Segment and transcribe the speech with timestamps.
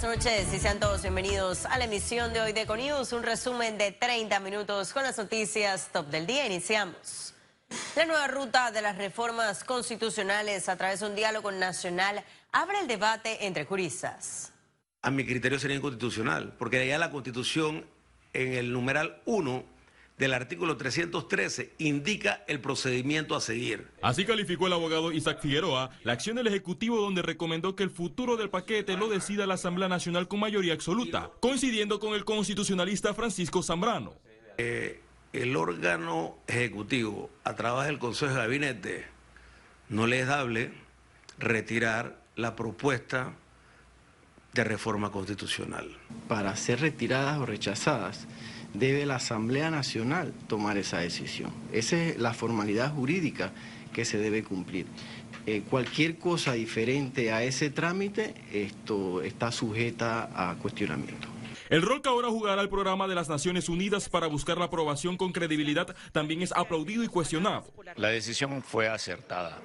[0.00, 3.76] buenas noches y sean todos bienvenidos a la emisión de hoy de Econius, un resumen
[3.76, 6.46] de 30 minutos con las noticias top del día.
[6.46, 7.34] Iniciamos.
[7.96, 12.86] La nueva ruta de las reformas constitucionales a través de un diálogo nacional abre el
[12.86, 14.52] debate entre juristas.
[15.02, 17.84] A mi criterio sería inconstitucional, porque ya la Constitución
[18.32, 19.64] en el numeral 1
[20.20, 23.88] del artículo 313 indica el procedimiento a seguir.
[24.02, 28.36] Así calificó el abogado Isaac Figueroa la acción del Ejecutivo donde recomendó que el futuro
[28.36, 33.62] del paquete lo decida la Asamblea Nacional con mayoría absoluta, coincidiendo con el constitucionalista Francisco
[33.62, 34.12] Zambrano.
[34.58, 35.00] Eh,
[35.32, 39.06] el órgano ejecutivo, a través del Consejo de Gabinete,
[39.88, 40.70] no le es dable
[41.38, 43.32] retirar la propuesta
[44.52, 45.96] de reforma constitucional.
[46.28, 48.26] Para ser retiradas o rechazadas,
[48.74, 51.52] debe la Asamblea Nacional tomar esa decisión.
[51.72, 53.52] Esa es la formalidad jurídica
[53.92, 54.86] que se debe cumplir.
[55.46, 61.28] Eh, cualquier cosa diferente a ese trámite esto está sujeta a cuestionamiento.
[61.70, 65.16] El rol que ahora jugará el programa de las Naciones Unidas para buscar la aprobación
[65.16, 67.72] con credibilidad también es aplaudido y cuestionado.
[67.96, 69.60] La decisión fue acertada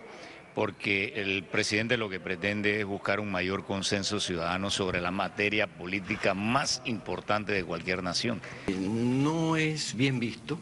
[0.56, 5.68] porque el presidente lo que pretende es buscar un mayor consenso ciudadano sobre la materia
[5.68, 8.42] política más importante de cualquier nación.
[8.80, 10.58] No es bien visto.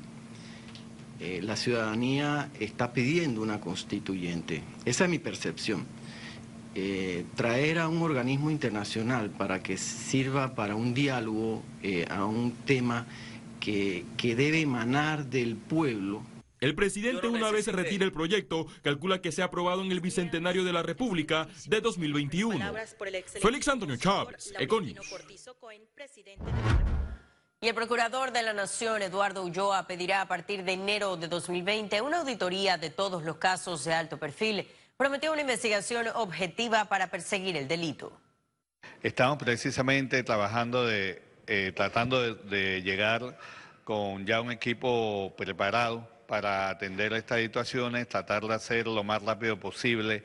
[1.19, 4.63] Eh, la ciudadanía está pidiendo una constituyente.
[4.83, 5.85] Esa es mi percepción.
[6.73, 12.51] Eh, traer a un organismo internacional para que sirva para un diálogo eh, a un
[12.65, 13.05] tema
[13.59, 16.23] que, que debe emanar del pueblo
[16.63, 20.63] el presidente, una vez se retire el proyecto, calcula que sea aprobado en el Bicentenario
[20.63, 22.73] de la República de 2021.
[23.41, 25.05] Félix Antonio Chávez, Econius.
[27.59, 31.99] Y el procurador de la Nación, Eduardo Ulloa, pedirá a partir de enero de 2020
[32.01, 34.65] una auditoría de todos los casos de alto perfil.
[34.95, 38.17] Prometió una investigación objetiva para perseguir el delito.
[39.01, 43.37] Estamos precisamente trabajando de, eh, tratando de llegar
[43.83, 49.59] con ya un equipo preparado para atender estas situaciones, tratar de hacer lo más rápido
[49.59, 50.23] posible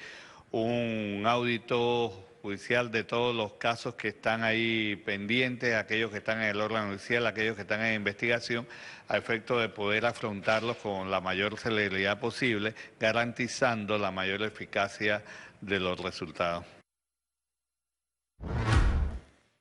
[0.51, 6.49] un audito judicial de todos los casos que están ahí pendientes, aquellos que están en
[6.49, 8.67] el órgano judicial, aquellos que están en investigación,
[9.09, 15.23] a efecto de poder afrontarlos con la mayor celeridad posible, garantizando la mayor eficacia
[15.61, 16.65] de los resultados.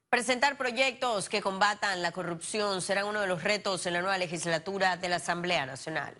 [0.10, 4.96] Presentar proyectos que combatan la corrupción será uno de los retos en la nueva legislatura
[4.96, 6.16] de la Asamblea Nacional.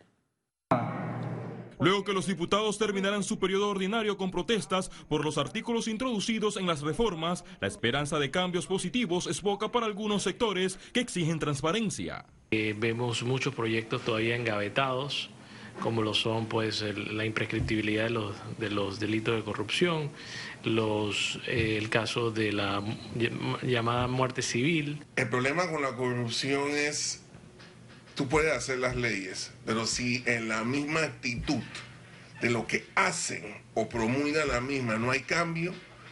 [1.80, 6.66] Luego que los diputados terminaran su periodo ordinario con protestas por los artículos introducidos en
[6.66, 12.26] las reformas, la esperanza de cambios positivos es poca para algunos sectores que exigen transparencia.
[12.52, 15.30] Eh, vemos muchos proyectos todavía engavetados,
[15.82, 20.10] como lo son pues la imprescriptibilidad de los, de los delitos de corrupción,
[20.64, 22.82] los, eh, el caso de la
[23.62, 25.04] llamada muerte civil.
[25.16, 27.24] El problema con la corrupción es
[28.18, 31.62] tú puedes hacer las leyes, pero si en la misma actitud
[32.42, 33.44] de lo que hacen
[33.76, 35.72] o promulgan la misma no hay cambio,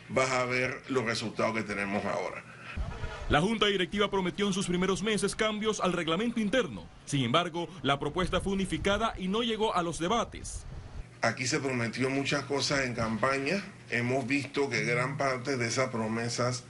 [0.10, 2.44] vas a ver los resultados que tenemos ahora.
[3.28, 6.88] La Junta Directiva prometió en sus primeros meses cambios al reglamento interno.
[7.06, 10.64] Sin embargo, la propuesta fue unificada y no llegó a los debates.
[11.24, 13.64] Aquí se prometió muchas cosas en campaña.
[13.90, 16.66] Hemos visto que gran parte de esas promesas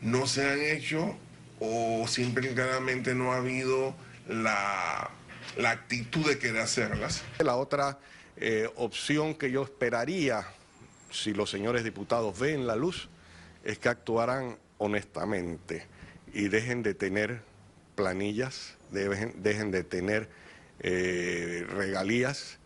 [0.00, 1.14] no se han hecho
[1.58, 3.94] o simplemente no ha habido
[4.30, 5.10] la,
[5.66, 7.22] actitud de querer hacerlas.
[7.40, 7.98] La otra
[8.36, 10.46] eh, opción que yo esperaría,
[11.10, 13.08] si los señores diputados ven la luz,
[13.64, 15.86] es que actuaran honestamente
[16.32, 17.42] y dejen de tener
[17.96, 20.28] planillas, dejen, de tener
[20.80, 22.58] eh, regalías.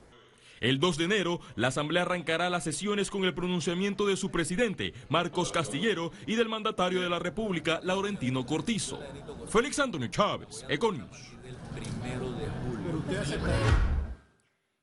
[0.64, 4.94] El 2 de enero, la Asamblea arrancará las sesiones con el pronunciamiento de su presidente,
[5.10, 8.98] Marcos Castillero, y del mandatario de la República, Laurentino Cortizo.
[9.46, 11.34] Félix Antonio Chávez, Econius.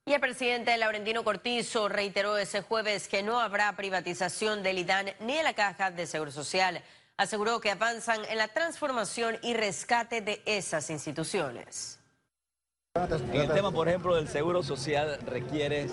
[0.06, 5.34] Y el presidente Laurentino Cortizo reiteró ese jueves que no habrá privatización del IDAN ni
[5.34, 6.84] de la Caja de Seguro Social.
[7.18, 12.01] Aseguró que avanzan en la transformación y rescate de esas instituciones.
[13.34, 15.88] El tema, por ejemplo, del Seguro Social requiere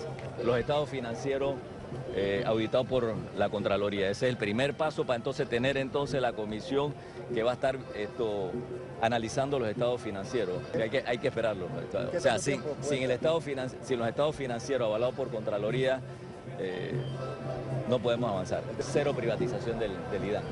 [0.44, 1.54] los estados financieros
[2.16, 4.10] eh, auditado por la Contraloría.
[4.10, 6.92] Ese es el primer paso para entonces tener entonces la comisión
[7.32, 8.50] que va a estar esto,
[9.00, 10.56] analizando los estados financieros.
[10.74, 11.68] Hay que, hay que esperarlo.
[12.16, 16.00] O sea, sin, el estado sin los estados financieros avalados por Contraloría,
[16.58, 16.94] eh,
[17.88, 18.64] no podemos avanzar.
[18.80, 20.42] Cero privatización del, del IDAN.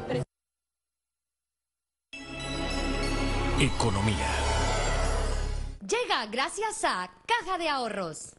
[3.60, 4.45] Economía.
[6.16, 8.34] Llega gracias a Caja de Ahorros.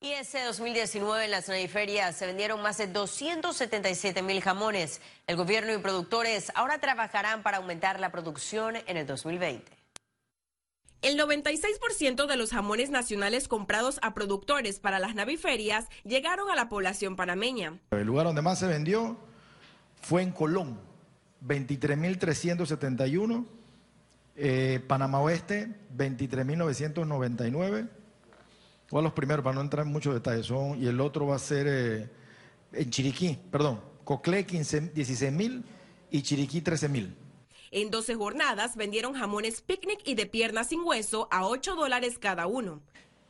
[0.00, 5.00] Y ese 2019 en las Naviferias se vendieron más de 277 mil jamones.
[5.26, 9.72] El gobierno y productores ahora trabajarán para aumentar la producción en el 2020.
[11.02, 16.68] El 96% de los jamones nacionales comprados a productores para las naviferias llegaron a la
[16.68, 17.80] población panameña.
[17.90, 19.16] El lugar donde más se vendió
[20.00, 20.78] fue en Colón,
[21.44, 23.46] 23.371,
[24.36, 27.88] eh, Panamá Oeste, 23.999.
[28.90, 30.46] Voy a los primeros para no entrar en muchos detalles.
[30.46, 32.08] Son, y el otro va a ser eh,
[32.72, 35.62] en Chiriquí, perdón, Coclé 16.000
[36.10, 37.14] y Chiriquí 13.000.
[37.72, 42.46] En 12 jornadas vendieron jamones picnic y de pierna sin hueso a 8 dólares cada
[42.46, 42.80] uno.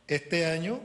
[0.07, 0.79] Este año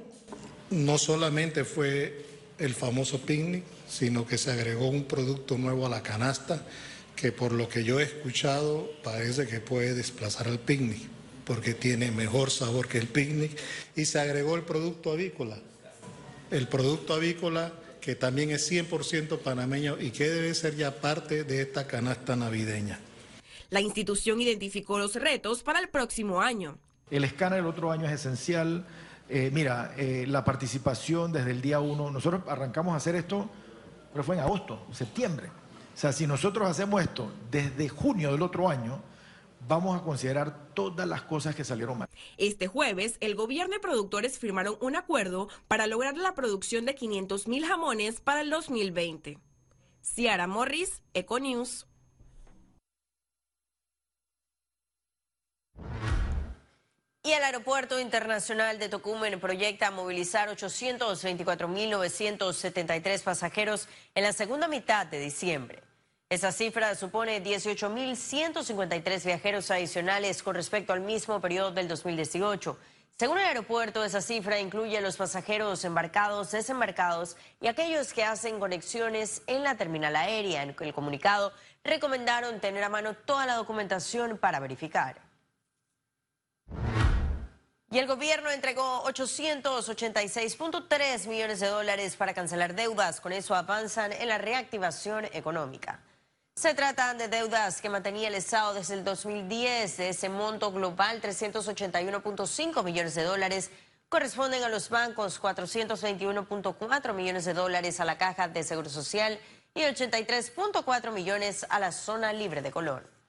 [0.71, 2.25] no solamente fue
[2.59, 6.65] el famoso picnic, sino que se agregó un producto nuevo a la canasta
[7.17, 11.13] que por lo que yo he escuchado parece que puede desplazar al picnic
[11.45, 13.59] porque tiene mejor sabor que el picnic
[13.97, 15.59] y se agregó el producto avícola.
[16.51, 21.63] El producto avícola que también es 100% panameño y que debe ser ya parte de
[21.63, 22.99] esta canasta navideña.
[23.71, 26.79] La institución identificó los retos para el próximo año.
[27.11, 28.85] El escáner el otro año es esencial.
[29.29, 33.49] Eh, mira, eh, la participación desde el día uno, nosotros arrancamos a hacer esto,
[34.13, 35.49] pero fue en agosto, septiembre.
[35.95, 39.01] O sea, si nosotros hacemos esto desde junio del otro año,
[39.69, 42.09] vamos a considerar todas las cosas que salieron mal.
[42.39, 47.49] Este jueves, el gobierno y productores firmaron un acuerdo para lograr la producción de 500
[47.49, 49.39] mil jamones para el 2020.
[50.03, 51.87] Ciara Morris, Econews.
[57.25, 63.87] Y el Aeropuerto Internacional de Tocumen proyecta movilizar 824.973 pasajeros
[64.17, 65.85] en la segunda mitad de diciembre.
[66.29, 72.77] Esa cifra supone 18.153 viajeros adicionales con respecto al mismo periodo del 2018.
[73.17, 79.43] Según el aeropuerto, esa cifra incluye los pasajeros embarcados, desembarcados y aquellos que hacen conexiones
[79.47, 80.65] en la terminal aérea.
[80.65, 81.53] En el comunicado
[81.85, 85.31] recomendaron tener a mano toda la documentación para verificar.
[87.93, 93.21] Y el gobierno entregó 886.3 millones de dólares para cancelar deudas.
[93.21, 96.01] Con eso avanzan en la reactivación económica.
[96.55, 99.99] Se tratan de deudas que mantenía el Estado desde el 2010.
[99.99, 103.71] De ese monto global, 381.5 millones de dólares
[104.09, 109.39] corresponden a los bancos, 421.4 millones de dólares a la Caja de Seguro Social
[109.75, 113.22] y 83.4 millones a la zona libre de Colón.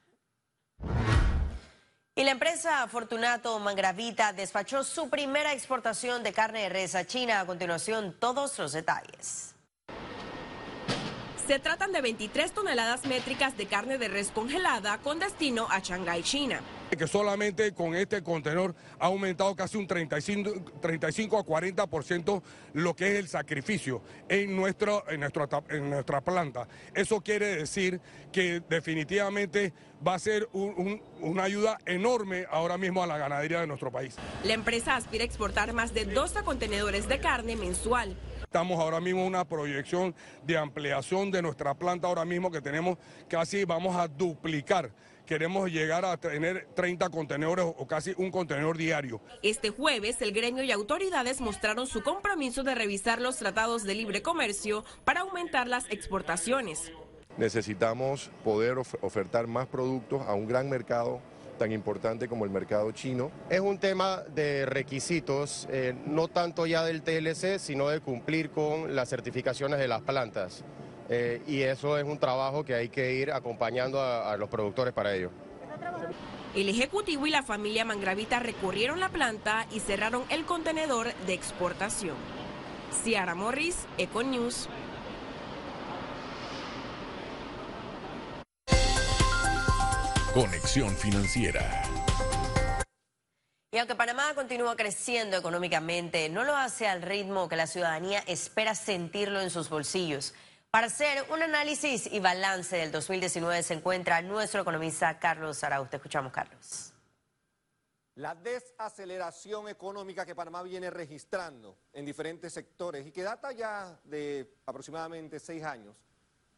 [2.16, 7.40] Y la empresa Fortunato Mangravita despachó su primera exportación de carne de res a China.
[7.40, 9.56] A continuación, todos los detalles.
[11.44, 16.22] Se tratan de 23 toneladas métricas de carne de res congelada con destino a Shanghái,
[16.22, 16.60] China
[16.96, 22.42] que solamente con este contenedor ha aumentado casi un 35, 35 a 40%
[22.74, 26.68] lo que es el sacrificio en, nuestro, en, nuestro, en nuestra planta.
[26.94, 28.00] Eso quiere decir
[28.32, 29.72] que definitivamente
[30.06, 34.16] va a ser una ayuda enorme ahora mismo a la ganadería de nuestro país.
[34.44, 38.16] La empresa aspira a exportar más de 12 contenedores de carne mensual.
[38.42, 40.14] Estamos ahora mismo en una proyección
[40.44, 42.98] de ampliación de nuestra planta ahora mismo que tenemos
[43.28, 44.92] casi, vamos a duplicar
[45.26, 49.20] queremos llegar a tener 30 contenedores o casi un contenedor diario.
[49.42, 54.22] Este jueves, el gremio y autoridades mostraron su compromiso de revisar los tratados de libre
[54.22, 56.92] comercio para aumentar las exportaciones.
[57.36, 61.20] Necesitamos poder ofertar más productos a un gran mercado
[61.58, 63.30] tan importante como el mercado chino.
[63.48, 68.94] Es un tema de requisitos, eh, no tanto ya del TLC, sino de cumplir con
[68.94, 70.64] las certificaciones de las plantas.
[71.08, 75.14] Eh, y eso es un trabajo que hay que ir acompañando a, los productores para
[75.14, 75.30] ello.
[76.54, 82.16] El Ejecutivo y la familia Mangravita recurrieron la planta y cerraron el contenedor de exportación.
[83.02, 84.68] Ciara Morris, Econews.
[90.32, 91.82] Conexión Financiera.
[93.70, 98.76] Y aunque Panamá continúa creciendo económicamente, no lo hace al ritmo que la ciudadanía espera
[98.76, 100.32] sentirlo en sus bolsillos.
[100.74, 105.88] Para hacer un análisis y balance del 2019 se encuentra nuestro economista Carlos Arauz.
[105.88, 106.92] Te escuchamos, Carlos.
[108.16, 114.52] La desaceleración económica que Panamá viene registrando en diferentes sectores y que data ya de
[114.66, 115.94] aproximadamente seis años,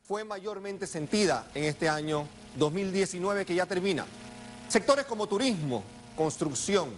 [0.01, 4.07] fue mayormente sentida en este año 2019 que ya termina.
[4.67, 5.85] Sectores como turismo,
[6.17, 6.89] construcción,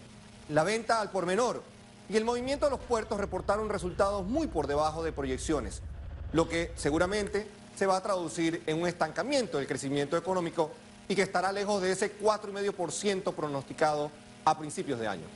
[0.51, 1.65] la venta al por menor
[2.09, 5.83] y el movimiento de los puertos reportaron resultados muy por debajo de proyecciones
[6.33, 10.73] lo que seguramente se va a traducir en un estancamiento del crecimiento económico
[11.09, 14.11] y que estará lejos de ese 4,5% pronosticado
[14.45, 15.27] a principios de año.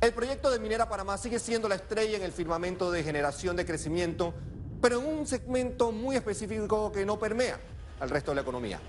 [0.00, 3.66] El proyecto de Minera Panamá sigue siendo la estrella en el firmamento de generación de
[3.66, 4.32] crecimiento,
[4.80, 7.60] pero en un segmento muy específico que no permea
[7.98, 8.80] al resto de la economía.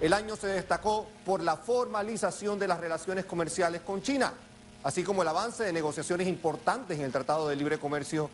[0.00, 4.32] El año se destacó por la formalización de las relaciones comerciales con China,
[4.82, 8.30] así como el avance de negociaciones importantes en el Tratado de Libre Comercio.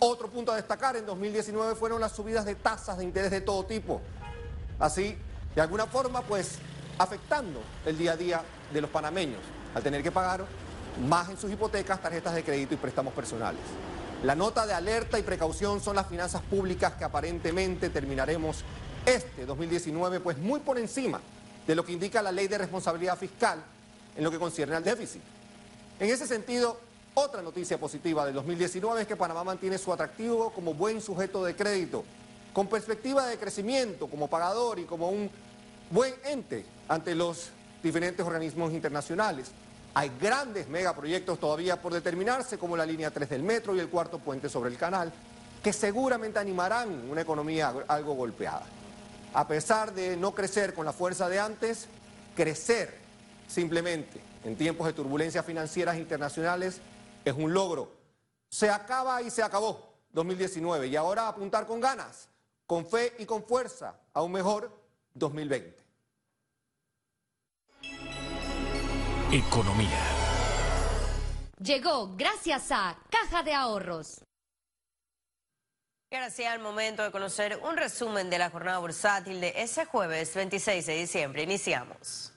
[0.00, 3.64] Otro punto a destacar en 2019 fueron las subidas de tasas de interés de todo
[3.64, 4.00] tipo.
[4.78, 5.16] Así,
[5.54, 6.58] de alguna forma, pues,
[6.98, 9.40] afectando el día a día de los panameños,
[9.74, 10.44] al tener que pagar
[11.08, 13.60] más en sus hipotecas, tarjetas de crédito y préstamos personales.
[14.22, 18.64] La nota de alerta y precaución son las finanzas públicas que aparentemente terminaremos
[19.06, 21.20] este 2019 pues muy por encima
[21.66, 23.62] de lo que indica la ley de responsabilidad fiscal
[24.16, 25.22] en lo que concierne al déficit.
[26.00, 26.80] En ese sentido,
[27.18, 31.56] otra noticia positiva del 2019 es que Panamá mantiene su atractivo como buen sujeto de
[31.56, 32.04] crédito,
[32.52, 35.28] con perspectiva de crecimiento como pagador y como un
[35.90, 37.50] buen ente ante los
[37.82, 39.50] diferentes organismos internacionales.
[39.94, 44.20] Hay grandes megaproyectos todavía por determinarse, como la línea 3 del metro y el cuarto
[44.20, 45.12] puente sobre el canal,
[45.62, 48.62] que seguramente animarán una economía algo golpeada.
[49.34, 51.88] A pesar de no crecer con la fuerza de antes,
[52.36, 52.94] crecer
[53.48, 56.80] simplemente en tiempos de turbulencias financieras internacionales
[57.28, 57.96] es un logro.
[58.48, 62.28] Se acaba y se acabó 2019 y ahora apuntar con ganas,
[62.66, 64.70] con fe y con fuerza a un mejor
[65.14, 65.78] 2020.
[69.32, 70.04] Economía.
[71.60, 74.20] Llegó gracias a Caja de Ahorros.
[76.10, 79.84] Y ahora sí, al momento de conocer un resumen de la jornada bursátil de ese
[79.84, 81.42] jueves 26 de diciembre.
[81.42, 82.32] Iniciamos.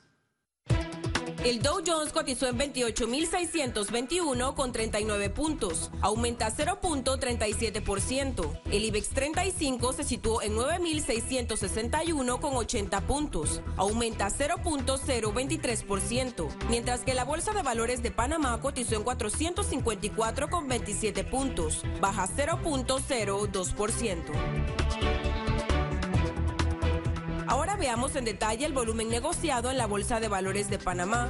[1.43, 8.61] El Dow Jones cotizó en 28.621 con 39 puntos, aumenta 0.37%.
[8.65, 17.23] El IBEX 35 se situó en 9.661 con 80 puntos, aumenta 0.023%, mientras que la
[17.23, 25.20] Bolsa de Valores de Panamá cotizó en 454 con 27 puntos, baja 0.02%.
[27.51, 31.29] Ahora veamos en detalle el volumen negociado en la Bolsa de Valores de Panamá.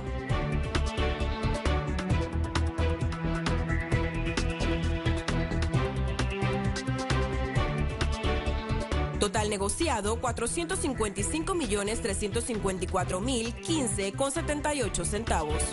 [9.20, 15.64] Total negociado 455 millones 354 mil 15 con 78 centavos.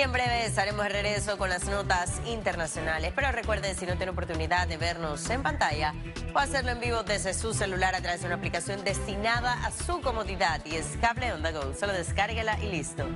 [0.00, 3.12] Y en breve estaremos de regreso con las notas internacionales.
[3.14, 5.92] Pero recuerden, si no tienen oportunidad de vernos en pantalla,
[6.32, 10.00] puede hacerlo en vivo desde su celular a través de una aplicación destinada a su
[10.00, 11.74] comodidad y es Cable On The Go.
[11.78, 13.06] Solo descárguela y listo.